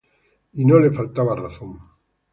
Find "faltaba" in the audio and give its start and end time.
0.91-1.35